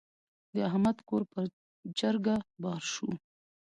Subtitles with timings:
[0.53, 1.43] د احمد کور پر
[1.97, 3.09] چرګه بار شو.